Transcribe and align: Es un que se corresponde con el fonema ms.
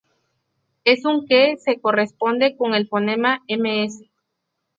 Es 0.83 1.05
un 1.05 1.27
que 1.27 1.57
se 1.57 1.79
corresponde 1.79 2.57
con 2.57 2.73
el 2.73 2.87
fonema 2.87 3.43
ms. 3.47 4.01